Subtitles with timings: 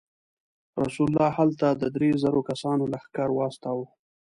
[0.83, 3.85] رسول الله هلته د درې زرو کسانو لښکر واستاوه.